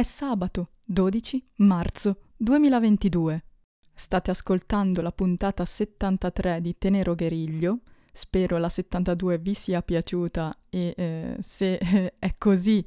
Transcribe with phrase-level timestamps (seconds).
[0.00, 3.44] È sabato 12 marzo 2022.
[3.92, 7.80] State ascoltando la puntata 73 di Tenero Gueriglio.
[8.10, 12.82] Spero la 72 vi sia piaciuta e eh, se eh, è così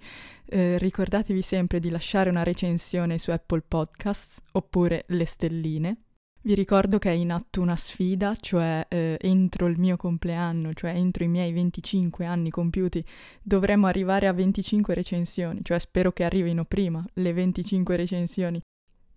[0.46, 5.98] eh, ricordatevi sempre di lasciare una recensione su Apple Podcasts oppure le stelline.
[6.46, 10.92] Vi ricordo che è in atto una sfida, cioè eh, entro il mio compleanno, cioè
[10.92, 13.02] entro i miei 25 anni compiuti,
[13.42, 18.60] dovremmo arrivare a 25 recensioni, cioè spero che arrivino prima le 25 recensioni.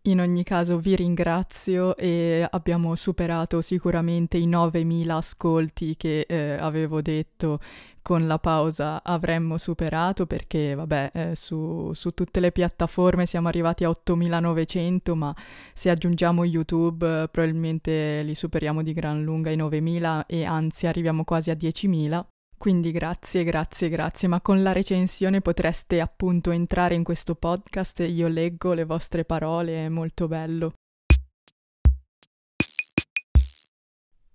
[0.03, 7.03] In ogni caso vi ringrazio e abbiamo superato sicuramente i 9.000 ascolti che eh, avevo
[7.03, 7.59] detto
[8.07, 13.83] con la pausa avremmo superato perché vabbè eh, su, su, tutte le piattaforme siamo arrivati
[13.83, 15.35] a 8.900 ma
[15.75, 21.25] se aggiungiamo YouTube eh, probabilmente li superiamo di gran lunga i 9.000 e anzi arriviamo
[21.25, 22.25] quasi a 10.000
[22.57, 28.29] quindi grazie, grazie, grazie, ma con la recensione potreste appunto entrare in questo podcast io
[28.29, 30.75] leggo le vostre parole, è molto bello.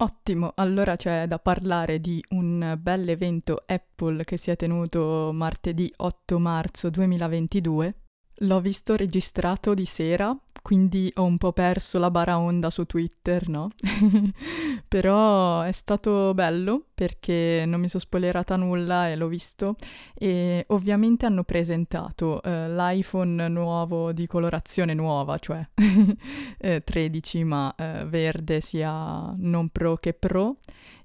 [0.02, 5.94] Ottimo, allora c'è da parlare di un bel evento Apple che si è tenuto martedì
[5.96, 7.96] 8 marzo 2022.
[8.38, 13.70] L'ho visto registrato di sera quindi ho un po' perso la baraonda su Twitter, no?
[14.88, 19.76] Però è stato bello perché non mi sono spoilerata nulla e l'ho visto
[20.14, 25.68] e ovviamente hanno presentato eh, l'iPhone nuovo di colorazione nuova, cioè
[26.60, 30.58] eh, 13 ma eh, verde sia non Pro che Pro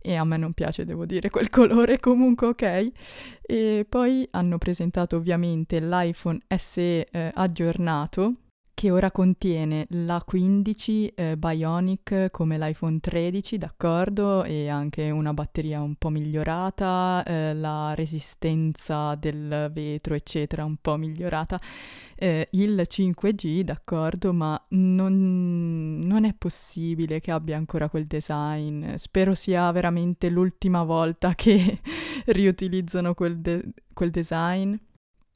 [0.07, 2.91] e a me non piace, devo dire, quel colore comunque ok.
[3.43, 8.35] E poi hanno presentato ovviamente l'iPhone SE eh, aggiornato
[8.77, 15.81] che ora contiene la 15 eh, Bionic come l'iPhone 13, d'accordo, e anche una batteria
[15.81, 21.59] un po' migliorata, eh, la resistenza del vetro, eccetera, un po' migliorata,
[22.17, 28.97] eh, il 5G, d'accordo, ma non, non, è possibile che abbia ancora quel design.
[28.97, 31.81] Spero sia veramente l'ultima volta che
[32.27, 33.65] riutilizzano quel, de-
[33.95, 34.75] quel design.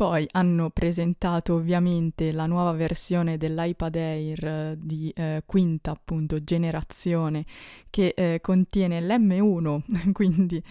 [0.00, 7.44] Poi hanno presentato ovviamente la nuova versione dell'iPad Air eh, di eh, quinta appunto generazione
[7.90, 10.62] che eh, contiene l'M1, quindi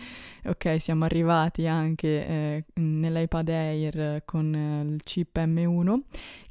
[0.46, 6.00] ok siamo arrivati anche eh, nell'iPad Air con eh, il chip M1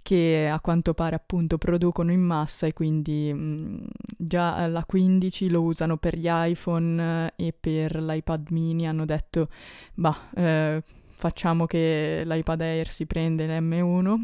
[0.00, 3.76] che a quanto pare appunto producono in massa e quindi mh, mm,
[4.16, 8.86] già la 15 lo usano per gli iPhone eh, e per l'iPad mini.
[8.86, 9.48] Hanno detto
[9.94, 14.22] bah facciamo che l'iPad Air si prende l'M1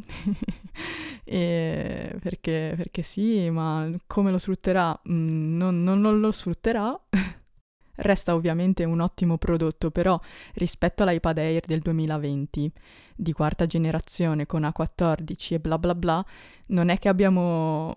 [2.20, 4.98] perché, perché, sì, ma come lo sfrutterà?
[5.10, 6.98] Mm, non, non, non lo sfrutterà.
[7.96, 10.18] Resta ovviamente un ottimo prodotto, però
[10.54, 12.72] rispetto all'iPad Air del 2020
[13.16, 16.24] di quarta generazione con A14 e bla bla bla,
[16.66, 17.92] non è che abbiamo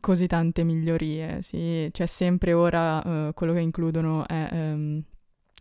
[0.00, 5.02] così tante migliorie, sì, c'è sempre ora uh, quello che includono è um,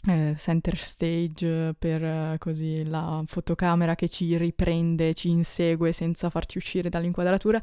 [0.08, 6.58] eh, center stage per eh, così la fotocamera che ci riprende, ci insegue senza farci
[6.58, 7.62] uscire dall'inquadratura,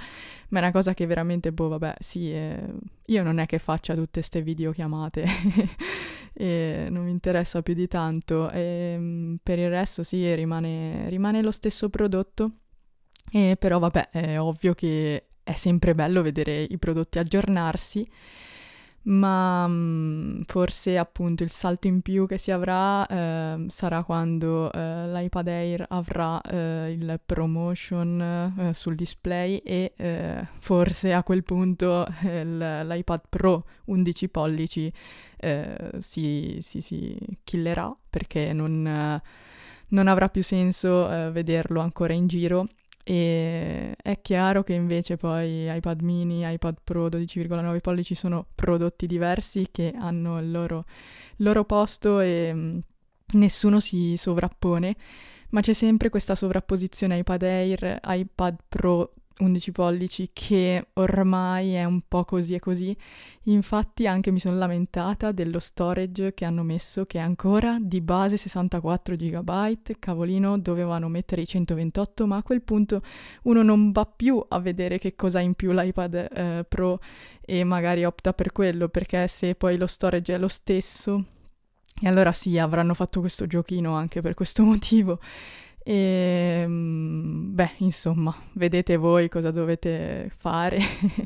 [0.50, 2.62] ma è una cosa che veramente, boh, vabbè, sì, eh,
[3.06, 5.26] io non è che faccia tutte queste videochiamate
[6.32, 8.60] e non mi interessa più di tanto, e,
[8.94, 12.52] ehm, per il resto sì, rimane, rimane lo stesso prodotto,
[13.32, 18.08] e, però vabbè, è ovvio che è sempre bello vedere i prodotti aggiornarsi
[19.08, 24.70] ma mh, mm, forse appunto il salto in più che si avrà eh, sarà quando
[24.72, 31.42] eh, l'iPad Air avrà eh, il promotion eh, sul display e eh, forse a quel
[31.42, 34.92] punto l'iPad Pro 11 pollici
[35.38, 39.20] eh, si, si, si, killerà perché non,
[39.88, 42.68] non avrà più senso vederlo ancora in giro
[43.10, 49.68] e è chiaro che invece poi iPad mini, iPad Pro 12,9 pollici sono prodotti diversi
[49.72, 50.84] che hanno il loro,
[51.36, 52.78] il loro posto e mm,
[53.32, 54.94] nessuno si sovrappone,
[55.50, 62.00] ma c'è sempre questa sovrapposizione iPad Air, iPad Pro 11 pollici che ormai è un
[62.06, 62.96] po' così e così.
[63.44, 68.36] Infatti anche mi sono lamentata dello storage che hanno messo che è ancora di base
[68.36, 73.02] 64 GB, cavolino dovevano mettere i 128, ma a quel punto
[73.44, 77.00] uno non va più a vedere che cosa ha in più l'iPad eh, Pro
[77.40, 81.24] e magari opta per quello, perché se poi lo storage è lo stesso,
[82.00, 85.20] e allora sì, avranno fatto questo giochino anche per questo motivo.
[85.82, 90.78] E ehm, beh, insomma, vedete voi cosa dovete fare.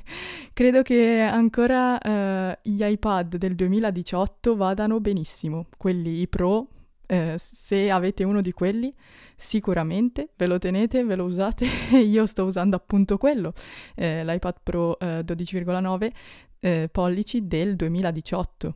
[0.53, 6.69] Credo che ancora uh, gli iPad del 2018 vadano benissimo, quelli Pro
[7.13, 8.93] eh, se avete uno di quelli,
[9.37, 11.67] sicuramente ve lo tenete, ve lo usate.
[12.01, 13.53] Io sto usando appunto quello,
[13.95, 16.13] eh, l'iPad Pro 12,9 eh,
[16.61, 18.75] eh, pollici del 2018.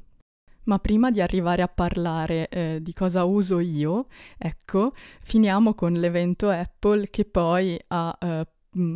[0.66, 6.48] Ma prima di arrivare a parlare eh, di cosa uso io, ecco, finiamo con l'evento
[6.48, 8.46] Apple che poi ha eh,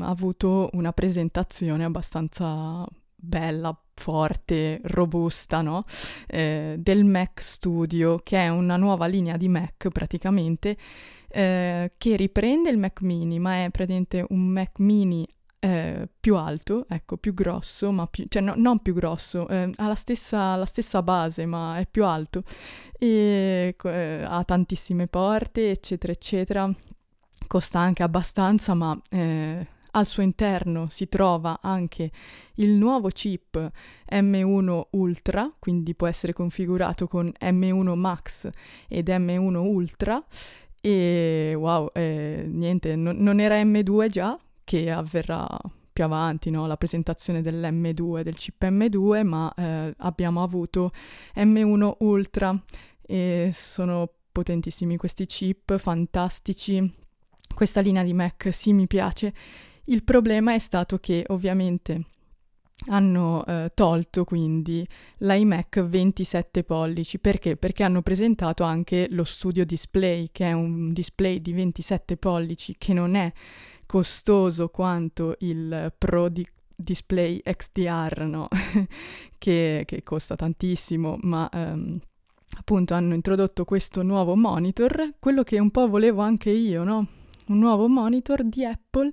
[0.00, 2.84] avuto una presentazione abbastanza
[3.14, 5.84] bella, forte, robusta, no?
[6.26, 10.76] Eh, del Mac Studio, che è una nuova linea di Mac praticamente,
[11.28, 15.26] eh, che riprende il Mac mini, ma è praticamente un Mac mini
[15.60, 19.86] eh, più alto, ecco, più grosso, ma più, cioè no, non più grosso, eh, ha
[19.86, 22.42] la stessa, la stessa, base, ma è più alto
[22.98, 26.74] e eh, ha tantissime porte, eccetera, eccetera.
[27.46, 32.10] Costa anche abbastanza, ma eh, al suo interno si trova anche
[32.54, 33.70] il nuovo chip
[34.10, 38.48] M1 Ultra, quindi può essere configurato con M1 Max
[38.88, 40.24] ed M1 Ultra.
[40.82, 44.38] E wow, eh, niente, no, non era M2 già,
[44.70, 45.48] che avverrà
[45.92, 46.68] più avanti, no?
[46.68, 50.92] la presentazione dell'M2, del chip M2, ma eh, abbiamo avuto
[51.34, 52.56] M1 Ultra
[53.02, 56.94] e sono potentissimi questi chip, fantastici.
[57.52, 59.34] Questa linea di Mac sì mi piace
[59.86, 62.04] il problema è stato che ovviamente
[62.90, 64.86] hanno eh, tolto quindi
[65.18, 67.18] l'iMac 27 pollici.
[67.18, 67.56] Perché?
[67.56, 72.92] Perché hanno presentato anche lo Studio Display, che è un display di 27 pollici che
[72.92, 73.32] non è
[73.90, 76.46] costoso quanto il Pro di-
[76.76, 78.46] Display XDR, no?
[79.36, 81.98] che, che, costa tantissimo, ma ehm,
[82.56, 87.04] appunto hanno introdotto questo nuovo monitor, quello che un po' volevo anche io, no?
[87.46, 89.10] Un nuovo monitor di Apple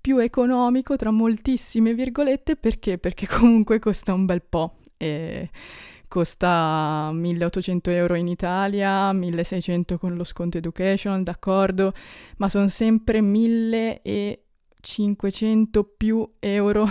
[0.00, 2.98] più economico tra moltissime virgolette perché?
[2.98, 4.76] Perché comunque costa un bel po'.
[4.96, 5.50] E
[6.10, 11.92] costa 1800 euro in Italia, 1600 con lo sconto education, d'accordo,
[12.38, 16.88] ma sono sempre 1500 più euro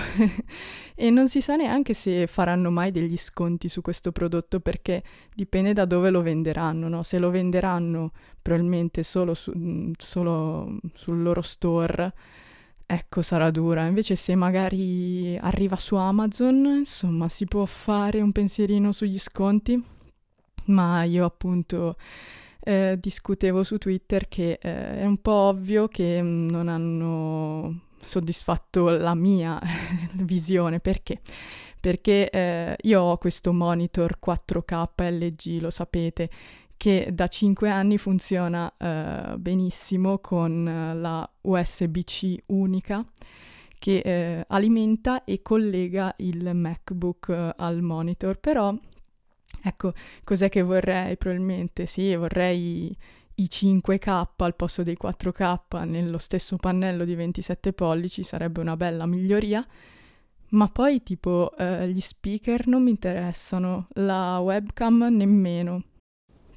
[0.95, 5.03] e non si sa neanche se faranno mai degli sconti su questo prodotto perché
[5.35, 7.03] dipende da dove lo venderanno, no?
[7.03, 9.51] Se lo venderanno probabilmente solo, su,
[9.97, 12.13] solo sul loro store
[12.91, 13.85] ecco, sarà dura.
[13.85, 19.81] Invece se magari arriva su Amazon, insomma, si può fare un pensierino sugli sconti.
[20.65, 21.97] Ma io appunto
[22.59, 28.89] eh, discutevo su Twitter che eh, è un po' ovvio che mm, non hanno soddisfatto
[28.89, 29.59] la mia
[30.13, 30.79] visione.
[30.79, 31.21] Perché?
[31.79, 36.29] Perché eh, io ho questo monitor 4K LG, lo sapete,
[36.79, 43.05] che da 5 anni funziona uh, benissimo con uh, la USB-C unica
[43.77, 48.39] che uh, alimenta e collega il MacBook al monitor.
[48.39, 48.73] Però,
[49.61, 49.93] ecco,
[50.23, 51.17] cos'è che vorrei?
[51.17, 52.97] Probabilmente sì, vorrei
[53.35, 59.05] i 5K al posto dei 4K nello stesso pannello di 27 pollici, sarebbe una bella
[59.05, 59.67] miglioria.
[60.51, 65.83] Ma poi tipo gli speaker non mi interessano, la webcam nemmeno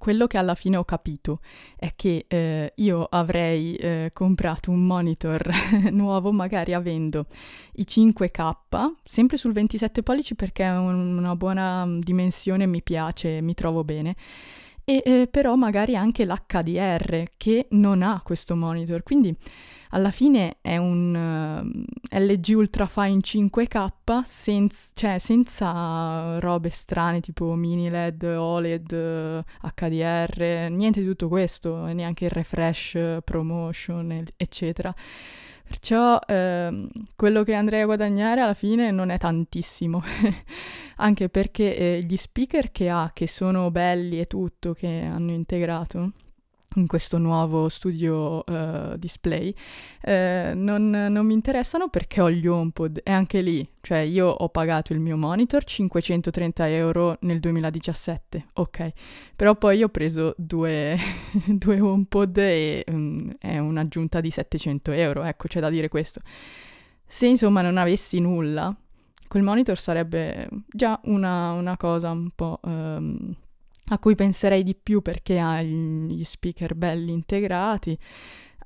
[0.02, 1.38] quello che alla fine ho capito
[1.76, 5.48] è che eh, io avrei eh, comprato un monitor
[5.92, 7.26] nuovo, magari avendo
[7.74, 13.54] i 5K, sempre sul 27 pollici perché è un, una buona dimensione, mi piace, mi
[13.54, 14.16] trovo bene.
[14.84, 19.36] E eh, però magari anche l'HDR che non ha questo monitor, quindi
[19.94, 21.84] alla fine è un uh, ehm,
[22.24, 31.06] LG Ultrafine 5K senz- cioè senza robe strane tipo mini LED, OLED, HDR, niente di
[31.06, 34.94] tutto questo, neanche il refresh, promotion, eccetera.
[35.64, 40.02] Perciò eh, quello che andrei a guadagnare alla fine non è tantissimo,
[40.96, 46.12] anche perché eh, gli speaker che ha, che sono belli e tutto, che hanno integrato,
[46.76, 49.54] in questo nuovo studio uh, display,
[50.04, 53.00] uh, non, non, mi interessano perché ho gli HomePod.
[53.02, 58.92] E anche lì, cioè io ho pagato il mio monitor 530 euro nel 2017, ok,
[59.36, 60.96] però poi ho preso due,
[61.46, 66.20] due HomePod e um, è un'aggiunta di 700 euro, ecco, c'è da dire questo.
[67.06, 68.74] Se insomma non avessi nulla,
[69.32, 72.60] quel monitor sarebbe già una, una cosa un po'...
[72.64, 73.34] Um,
[73.86, 77.98] a cui penserei di più perché ha gli speaker belli integrati,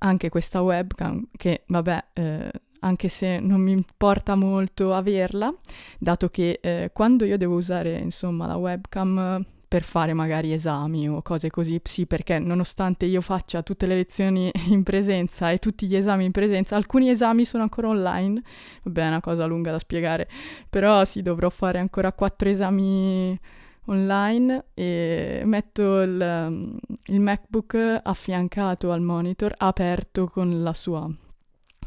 [0.01, 5.53] anche questa webcam che vabbè eh, anche se non mi importa molto averla,
[5.99, 11.23] dato che eh, quando io devo usare insomma la webcam per fare magari esami o
[11.23, 15.97] cose così, sì perché nonostante io faccia tutte le lezioni in presenza e tutti gli
[15.97, 18.43] esami in presenza, alcuni esami sono ancora online,
[18.85, 20.29] vabbè è una cosa lunga da spiegare,
[20.71, 23.39] però sì dovrò fare ancora quattro esami
[23.87, 31.09] online e metto il, il MacBook affiancato al monitor aperto con la sua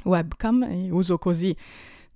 [0.03, 1.55] webcam e uso così.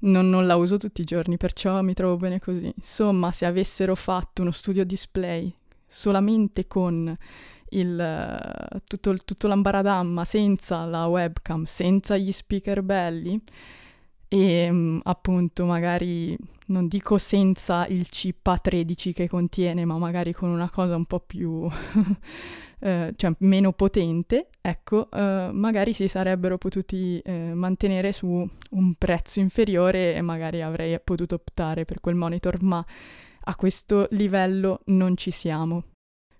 [0.03, 2.71] Non, non, la uso tutti i giorni, perciò mi trovo bene così.
[2.75, 5.53] Insomma, se avessero fatto uno studio display
[5.87, 7.15] solamente con
[7.69, 13.41] il, tutto, tutto l'ambaradamma, senza la webcam, senza gli speaker belli,
[14.27, 20.49] e mm, appunto magari non dico senza il chip A13 che contiene, ma magari con
[20.49, 21.69] una cosa un po' più
[22.83, 28.27] eh, cioè meno potente, ecco, eh, magari si sarebbero potuti eh, mantenere su
[28.71, 32.85] un prezzo inferiore e magari avrei potuto optare per quel monitor, ma
[33.45, 35.83] a questo livello non ci siamo.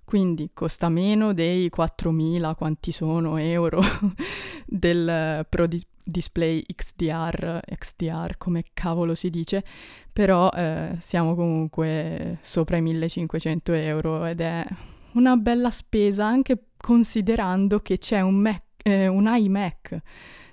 [0.04, 3.80] Quindi costa meno dei 4.000, quanti sono, euro
[4.68, 9.64] del Pro Di- Display XDR, XDR come cavolo si dice,
[10.12, 14.66] però eh, siamo comunque sopra i 1.500 euro ed è
[15.14, 19.98] una bella spesa anche considerando che c'è un, Mac, eh, un iMac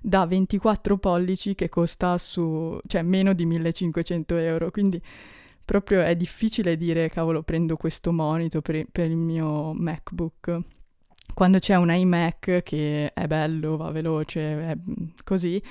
[0.00, 5.00] da 24 pollici che costa su, cioè meno di 1.500 euro, quindi
[5.64, 10.62] proprio è difficile dire cavolo prendo questo monitor per, per il mio MacBook
[11.34, 14.76] quando c'è un iMac che è bello, va veloce, è
[15.24, 15.62] così,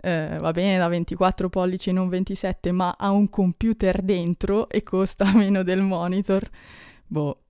[0.00, 4.82] eh, va bene da 24 pollici e non 27, ma ha un computer dentro e
[4.82, 6.48] costa meno del monitor,
[7.06, 7.41] boh.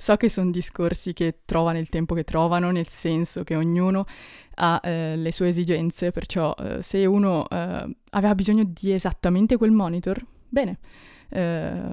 [0.00, 4.06] So che sono discorsi che trovano il tempo che trovano, nel senso che ognuno
[4.54, 9.72] ha eh, le sue esigenze, perciò eh, se uno eh, aveva bisogno di esattamente quel
[9.72, 10.78] monitor, bene,
[11.28, 11.92] eh,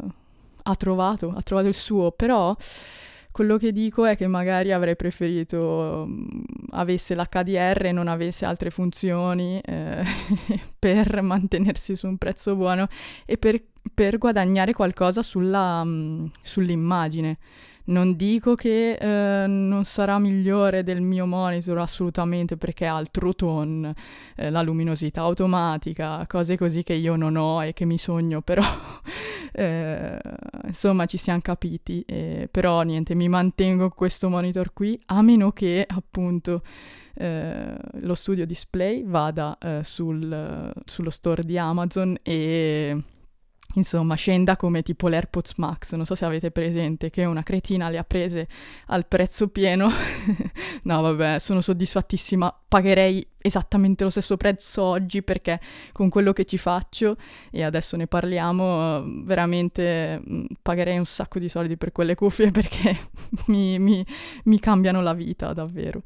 [0.64, 2.56] ha trovato, ha trovato il suo, però
[3.30, 8.70] quello che dico è che magari avrei preferito um, avesse l'HDR e non avesse altre
[8.70, 10.02] funzioni eh,
[10.80, 12.88] per mantenersi su un prezzo buono
[13.26, 13.62] e per,
[13.94, 17.38] per guadagnare qualcosa sulla, um, sull'immagine.
[17.88, 23.34] Non dico che eh, non sarà migliore del mio monitor assolutamente perché ha il True
[23.34, 23.96] Tone,
[24.36, 28.62] eh, la luminosità automatica, cose così che io non ho e che mi sogno, però
[29.54, 30.20] eh,
[30.66, 32.06] insomma ci siamo capiti.
[32.52, 36.62] però niente, mi mantengo questo monitor qui a meno che appunto
[37.20, 43.02] eh, lo studio display vada eh, sul, sullo store di Amazon e
[43.78, 47.98] insomma, scenda come tipo l'AirPods Max, non so se avete presente, che una cretina le
[47.98, 48.48] ha prese
[48.88, 49.90] al prezzo pieno.
[50.84, 55.60] no, vabbè, sono soddisfattissima, pagherei esattamente lo stesso prezzo oggi perché
[55.94, 57.16] con quello che ci faccio,
[57.52, 62.98] e adesso ne parliamo, veramente mm, pagherei un sacco di soldi per quelle cuffie perché
[63.48, 64.06] mi, mi,
[64.46, 66.02] mi cambiano la vita, davvero.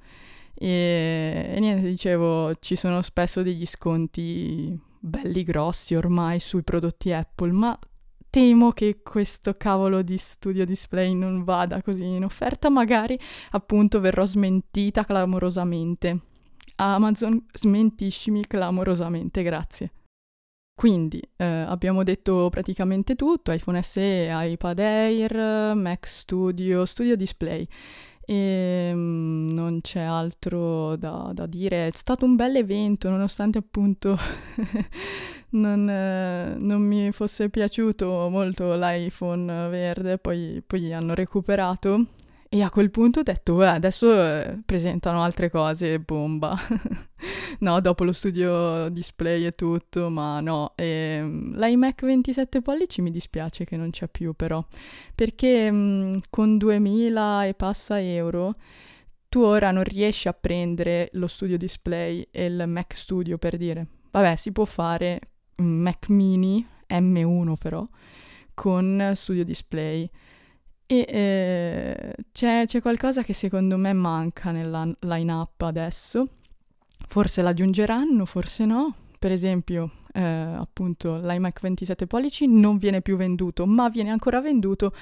[0.53, 7.51] E, e niente, dicevo, ci sono spesso degli sconti belli grossi ormai sui prodotti Apple,
[7.51, 7.77] ma
[8.29, 13.19] temo che questo cavolo di studio display non vada così in offerta, magari
[13.51, 16.19] appunto verrò smentita clamorosamente.
[16.75, 19.91] Amazon, smentiscimi clamorosamente, grazie.
[20.73, 27.67] Quindi eh, abbiamo detto praticamente tutto, iPhone SE, iPad Air, Mac Studio, Studio Display
[28.31, 31.87] e um, non c'è altro da, da, dire.
[31.87, 34.17] È stato un bel evento, nonostante appunto
[35.51, 42.05] non, eh, non, mi fosse piaciuto molto l'iPhone verde, poi, poi hanno recuperato
[42.53, 46.53] e a quel punto ho detto, eh, adesso eh, presentano altre cose, bomba.
[47.59, 50.73] no, dopo lo studio display e tutto, ma no.
[50.75, 54.61] E, ehm, L'iMac 27 pollici mi dispiace che non c'è più però,
[55.15, 58.55] perché mh, mm, con 2000 e passa euro
[59.29, 63.87] tu ora non riesci a prendere lo studio display e il Mac Studio per dire.
[64.11, 65.21] Vabbè, si può fare
[65.55, 67.87] Mac mini, M1 però,
[68.53, 70.09] con studio display
[70.91, 76.27] e eh, c'è, c'è, qualcosa che secondo me manca nella line-up adesso.
[77.07, 78.93] Forse l'aggiungeranno, forse no.
[79.17, 84.93] Per esempio, eh, appunto, l'iMac 27 pollici non viene più venduto, ma viene ancora venduto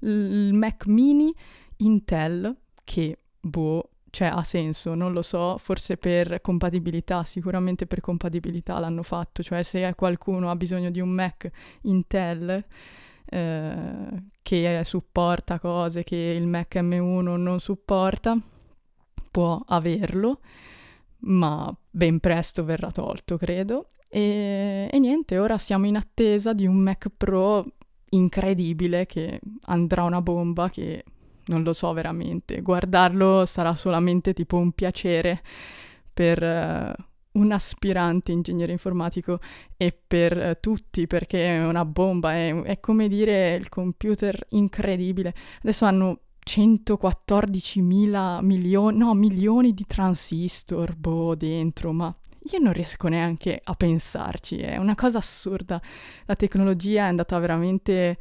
[0.00, 1.34] il Mac mini
[1.78, 8.78] Intel, che, boh, cioè ha senso, non lo so, forse per compatibilità, sicuramente per compatibilità
[8.78, 11.50] l'hanno fatto, cioè se qualcuno ha bisogno di un Mac
[11.82, 12.64] Intel
[13.32, 18.38] eh, che supporta cose che il Mac M1 non supporta,
[19.30, 20.40] può averlo,
[21.20, 23.90] ma ben presto verrà tolto, credo.
[24.08, 27.64] E, e niente, ora siamo in attesa di un Mac Pro
[28.10, 31.04] incredibile che andrà una bomba che
[31.46, 32.60] non lo so veramente.
[32.60, 35.42] Guardarlo sarà solamente tipo un piacere
[36.12, 39.40] per uh, un aspirante ingegnere informatico
[39.76, 45.34] e per eh, tutti perché è una bomba, è, è come dire il computer incredibile.
[45.62, 52.14] Adesso hanno 114 mila milioni, no, milioni di transistor, boh, dentro, ma
[52.50, 55.80] io non riesco neanche a pensarci, è una cosa assurda.
[56.26, 58.18] La tecnologia è andata veramente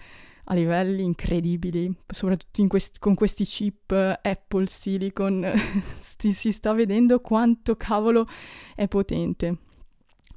[0.52, 5.50] a livelli incredibili, soprattutto quest- con questi chip Apple Silicon
[5.98, 8.28] si, si sta vedendo quanto cavolo
[8.76, 9.58] è potente.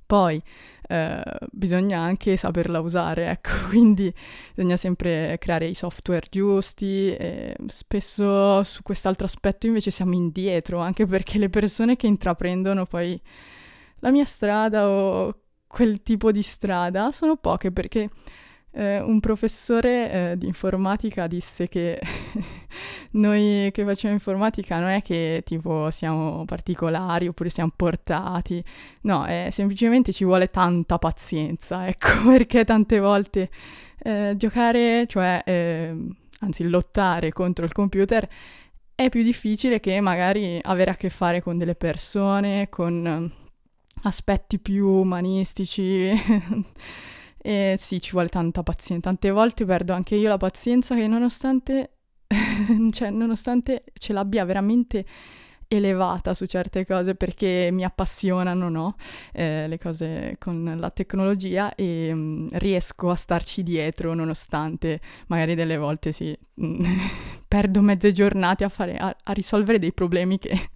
[0.06, 0.40] Poi
[0.86, 4.12] eh, bisogna anche saperla usare, ecco, quindi
[4.54, 7.16] bisogna sempre creare i software giusti
[7.66, 13.20] spesso su quest'altro aspetto invece siamo indietro, anche perché le persone che intraprendono poi
[13.98, 18.10] la mia strada o quel tipo di strada sono poche perché
[18.74, 22.00] eh, un professore eh, di informatica disse che
[23.12, 28.62] noi che facciamo informatica non è che tipo siamo particolari oppure siamo portati,
[29.02, 33.48] no, è, semplicemente ci vuole tanta pazienza, ecco perché tante volte
[33.98, 38.28] eh, giocare, cioè ehm, anzi lottare contro il computer
[38.96, 43.32] è più difficile che magari avere a che fare con delle persone, con
[44.02, 46.12] aspetti più umanistici.
[47.46, 49.10] e sì, ci vuole tanta pazienza.
[49.10, 51.90] Tante volte perdo anche io la pazienza che nonostante,
[52.90, 55.04] cioè, nonostante ce l'abbia veramente
[55.68, 58.96] elevata su certe cose perché mi appassionano no?
[59.32, 65.54] eh, le cose con la tecnologia e mh, mm, riesco a starci dietro nonostante magari
[65.54, 66.34] delle volte sì,
[67.46, 70.70] perdo mezze giornate a, fare, a, a risolvere dei problemi che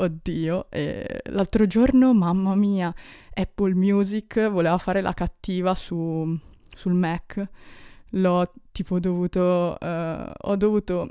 [0.00, 2.94] Oddio, eh, l'altro giorno, mamma mia,
[3.34, 6.38] Apple Music voleva fare la cattiva su,
[6.72, 7.44] sul Mac.
[8.10, 11.08] L'ho tipo dovuto, uh, ho dovuto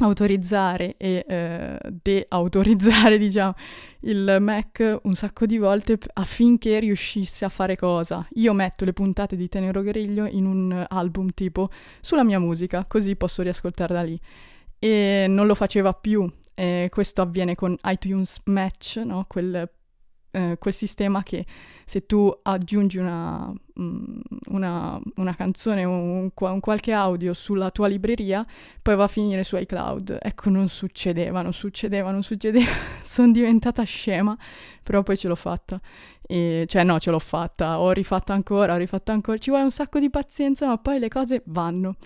[0.00, 3.54] autorizzare e eh, deautorizzare, diciamo,
[4.00, 8.26] il Mac un sacco di volte affinché riuscisse a fare cosa.
[8.34, 11.70] Io metto le puntate di Tenero Grillo in un album tipo
[12.02, 14.20] sulla mia musica, così posso riascoltare da lì.
[14.78, 19.24] E non lo faceva più e questo avviene con iTunes Match, no?
[19.26, 19.66] quel,
[20.30, 21.46] eh, quel, sistema che
[21.86, 27.86] se tu aggiungi una, mm, una, una canzone o un, un, qualche audio sulla tua
[27.86, 28.44] libreria,
[28.82, 30.18] poi va a finire su iCloud.
[30.20, 32.70] Ecco, non succedeva, non succedeva, non succedeva.
[33.00, 34.36] Sono diventata scema,
[34.82, 35.80] però poi ce l'ho fatta.
[36.20, 39.38] E, cioè, no, ce l'ho fatta, ho rifatto ancora, ho rifatto ancora.
[39.38, 41.96] Ci vuole un sacco di pazienza, ma poi le cose vanno.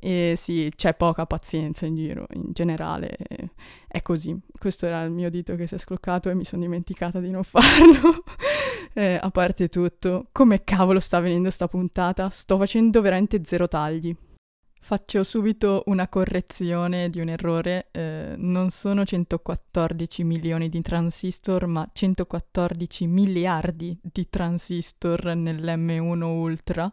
[0.00, 3.16] E sì, c'è poca pazienza in giro, in generale
[3.88, 4.38] è così.
[4.56, 7.42] Questo era il mio dito che si è scroccato e mi sono dimenticata di non
[7.44, 8.22] farlo.
[8.92, 12.28] eh, a parte tutto, come cavolo sta venendo sta puntata?
[12.28, 14.14] Sto facendo veramente zero tagli.
[14.80, 21.86] Faccio subito una correzione di un errore, eh, non sono 114 milioni di transistor, ma
[21.92, 26.90] 114 miliardi di transistor nell'M1 Ultra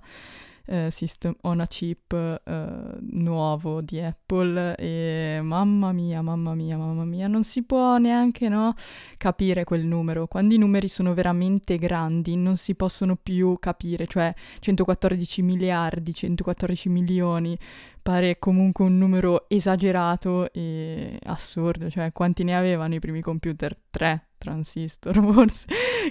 [0.66, 2.66] eh, System on a chip eh,
[3.12, 8.74] nuovo di Apple e mamma mia, mamma mia, mamma mia, non si può neanche no,
[9.18, 10.28] capire quel numero.
[10.28, 16.90] Quando i numeri sono veramente grandi non si possono più capire, cioè 114 miliardi, 114
[16.90, 17.58] milioni,
[18.02, 23.76] pare comunque un numero esagerato e assurdo, cioè quanti ne avevano i primi computer?
[23.90, 25.66] Tre transistor forse.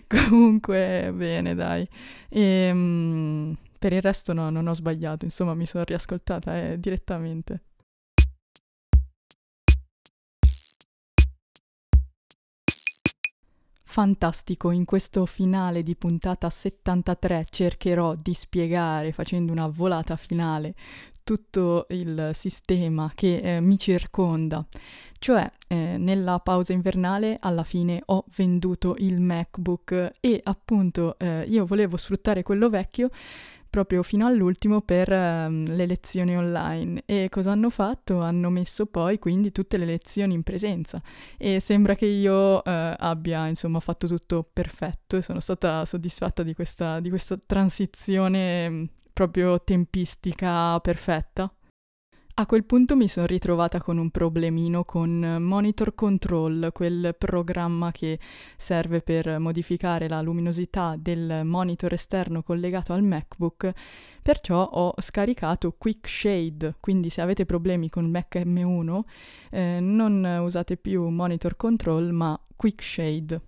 [0.09, 1.89] comunque bene, dai.
[2.29, 7.65] E, ehm, per il resto no, non ho sbagliato, insomma mi sono riascoltata eh, direttamente.
[13.83, 20.75] Fantastico, in questo finale di puntata 73 cercherò di spiegare, facendo una volata finale,
[21.23, 24.65] tutto il sistema che eh, mi circonda.
[25.19, 31.67] Cioè, eh, nella pausa invernale alla fine ho venduto il MacBook e appunto eh, io
[31.67, 33.11] volevo sfruttare quello vecchio
[33.75, 37.03] proprio fino all'ultimo per um, le lezioni online.
[37.07, 38.21] E cosa hanno fatto?
[38.21, 41.03] Hanno messo poi quindi tutte le lezioni in presenza
[41.37, 46.55] e sembra che io uh, abbia insomma fatto tutto perfetto e sono stata soddisfatta di
[46.55, 51.53] questa, di questa transizione mm, proprio tempistica perfetta.
[52.37, 58.19] A quel punto mi sono ritrovata con un problemino con Monitor Control, quel programma che
[58.57, 63.71] serve per modificare la luminosità del monitor esterno collegato al MacBook,
[64.21, 69.01] perciò ho scaricato Quick Shade, quindi se avete problemi con Mac M1
[69.53, 73.41] eh, non usate più Monitor Control ma Quick Shade.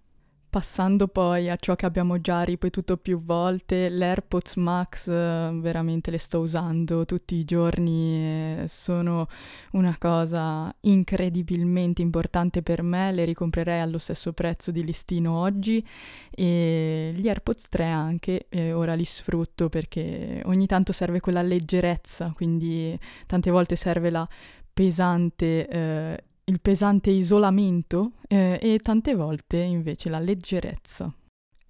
[0.57, 6.17] Passando poi a ciò che abbiamo già ripetuto più volte, l'AirPods Max eh, veramente le
[6.17, 9.29] sto usando tutti i giorni, sono
[9.73, 15.87] una cosa incredibilmente importante per me, le ricomprerei allo stesso prezzo di listino oggi
[16.31, 22.99] e gli AirPods 3 anche, ora li sfrutto perché ogni tanto serve quella leggerezza, quindi
[23.27, 24.27] tante volte serve la
[24.73, 31.13] pesante eh, il pesante isolamento eh, e tante volte invece la leggerezza.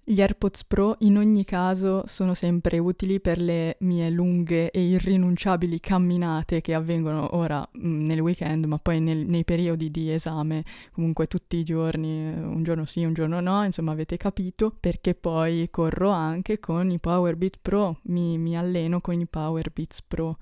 [0.09, 5.79] Gli AirPods Pro in ogni caso sono sempre utili per le mie lunghe e irrinunciabili
[5.79, 10.63] camminate che avvengono ora mh, mm, nel weekend, ma poi nel, nei periodi di esame,
[10.91, 15.67] comunque tutti i giorni, un giorno sì, un giorno no, insomma avete capito, perché poi
[15.71, 20.37] corro anche con i Powerbeat Pro, mi, mi alleno con i Powerbeats Pro,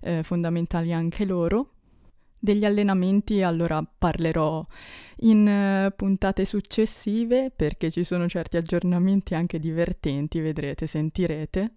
[0.00, 1.75] eh, fondamentali anche loro
[2.40, 4.64] degli allenamenti allora parlerò
[5.20, 11.70] in uh, puntate successive perché ci sono certi aggiornamenti anche divertenti, vedrete, sentirete.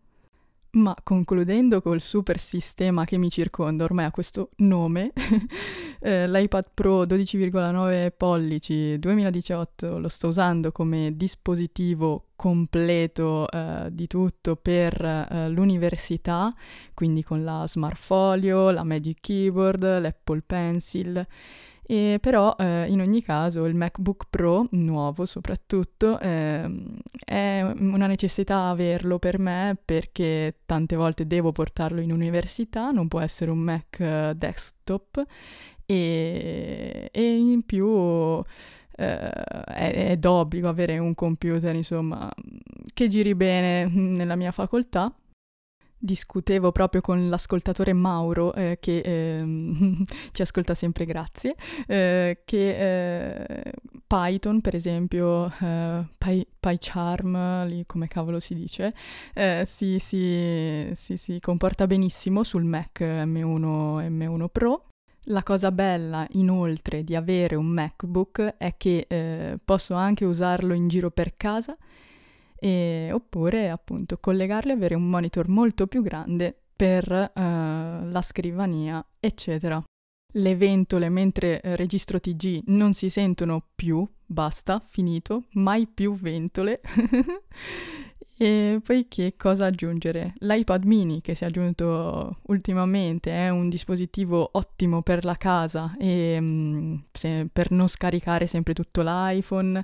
[0.71, 5.12] Ma concludendo col super sistema che mi circonda, ormai ha questo nome,
[5.99, 14.58] eh, l'iPad Pro 12,9 pollici 2018 lo sto usando come dispositivo completo eh, di tutto
[14.58, 16.53] per eh, l'università,
[16.93, 21.27] quindi con la Smartfolio, la Magic Keyboard, l'Apple Pencil
[21.91, 26.69] e però eh, in ogni caso il MacBook Pro, nuovo soprattutto, eh,
[27.25, 33.21] è una necessità averlo per me perché tante volte devo portarlo in università, non può
[33.21, 35.25] essere un Mac eh, desktop.
[35.84, 37.88] E, e in più
[38.95, 42.32] eh, è, è d'obbligo avere un computer insomma
[42.93, 45.12] che giri bene nella mia facoltà
[46.00, 51.56] discutevo proprio con l'ascoltatore Mauro, eh, che eh, ci ascolta sempre, grazie,
[51.88, 53.74] eh, che eh,
[54.08, 58.94] Python, per esempio, eh, Py- PyCharm, lì come cavolo si dice,
[59.34, 64.86] eh, si, si, si, si comporta benissimo sul Mac M1 M1 Pro.
[65.24, 71.12] La cosa bella inoltre di avere un MacBook è che posso anche usarlo in giro
[71.12, 71.78] per casa
[72.60, 79.06] e, oppure appunto collegarli e avere un monitor molto più grande per uh, la scrivania,
[79.19, 79.84] eccetera.
[80.32, 86.80] Le ventole mentre eh, registro TG non si sentono più, basta, finito, mai più ventole.
[88.38, 90.36] e poi che cosa aggiungere?
[90.38, 96.38] L'iPad mini che si è aggiunto ultimamente è un dispositivo ottimo per la casa e
[96.39, 99.84] mm, se, per non scaricare sempre tutto l'iPhone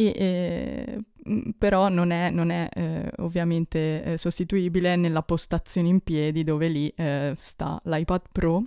[0.00, 6.44] e, eh, però non è, non è eh, ovviamente eh, sostituibile nella postazione in piedi
[6.44, 8.62] dove lì eh, sta l'iPad Pro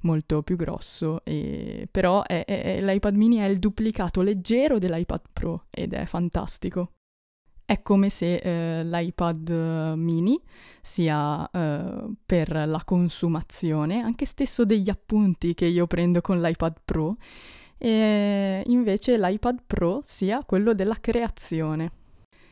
[0.00, 5.66] molto più grosso e, però è, è, l'iPad mini è il duplicato leggero dell'iPad Pro
[5.68, 6.92] ed è fantastico.
[7.62, 10.40] È come se eh, l'iPad mini
[10.80, 17.16] sia eh, per la consumazione, anche stesso degli appunti che io prendo con l'iPad Pro,
[17.82, 21.92] e invece l'iPad Pro sia quello della creazione.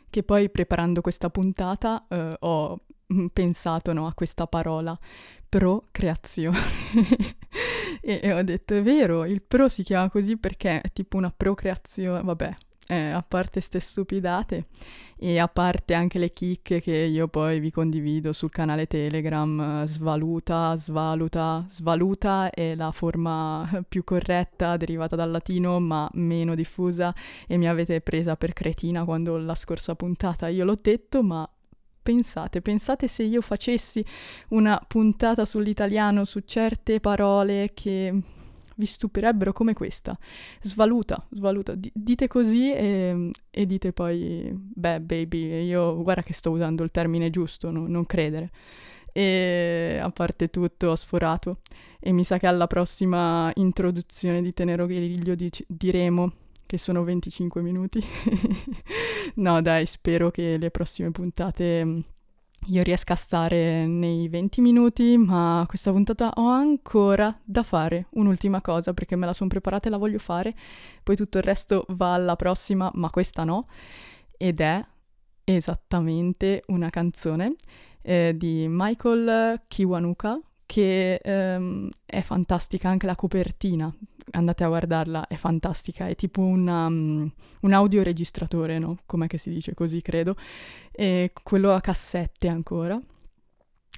[0.09, 2.81] Che poi preparando questa puntata eh, ho
[3.33, 4.99] pensato no, a questa parola,
[5.47, 6.59] procreazione.
[8.01, 11.33] e, e ho detto, è vero, il pro si chiama così perché è tipo una
[11.35, 12.55] procreazione, vabbè,
[12.88, 14.66] eh, a parte ste stupidate
[15.18, 20.74] e a parte anche le chicche che io poi vi condivido sul canale Telegram, svaluta,
[20.77, 27.14] svaluta, svaluta è la forma più corretta derivata dal latino ma meno diffusa
[27.46, 31.48] e mi avete presa per cretina quando la scorsa puntata io l'ho detto ma
[32.01, 34.03] pensate, pensate se io facessi
[34.48, 38.22] una puntata sull'italiano su certe parole che
[38.79, 40.17] vi stupirebbero come questa.
[40.62, 41.75] Svaluta, svaluta.
[41.75, 46.91] D- dite così e, e, dite poi, beh, baby, io guarda che sto usando il
[46.91, 47.87] termine giusto, no?
[47.87, 48.51] non credere.
[49.12, 51.61] E a parte tutto ho sforato
[51.99, 56.33] e mi sa che alla prossima introduzione di Tenero Gueriglio dic- diremo
[56.64, 58.01] che sono 25 minuti.
[59.37, 62.05] no dai, spero che le prossime puntate
[62.66, 68.61] io riesca a stare nei 20 minuti, ma questa puntata ho ancora da fare un'ultima
[68.61, 70.55] cosa perché me la sono preparata e la voglio fare,
[71.03, 73.68] poi tutto il resto va alla prossima, ma questa no,
[74.37, 74.85] ed è
[75.44, 77.55] esattamente una canzone
[78.03, 83.90] eh, di Michael Kiwanuka che ehm, è fantastica anche la copertina,
[84.33, 88.99] andate a guardarla, è fantastica, è tipo una, um, un audioregistratore, no?
[89.07, 90.37] Com'è che si dice così, credo,
[90.93, 93.01] e quello a cassette ancora.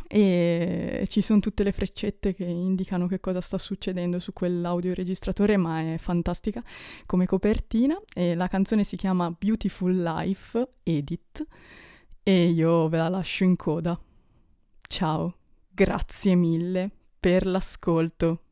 [0.08, 5.94] e ci sono tutte le freccette che indicano che cosa sta succedendo su quell'audioregistratore, ma
[5.94, 6.62] è fantastica
[7.06, 11.44] come copertina e la canzone si chiama Beautiful Life Edit
[12.22, 13.98] e io ve la lascio in coda.
[14.88, 15.34] Ciao,
[15.68, 18.42] grazie mille per l'ascolto.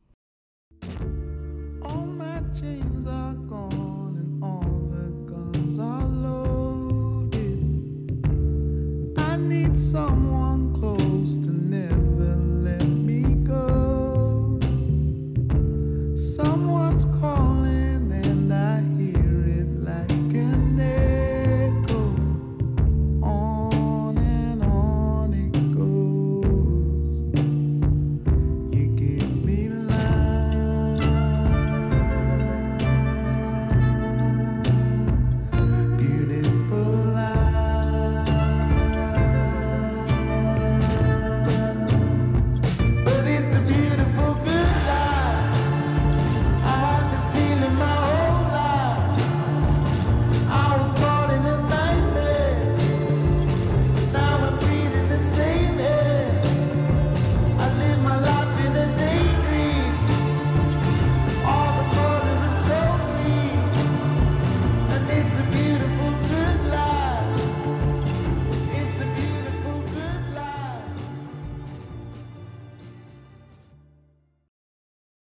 [9.91, 10.48] someone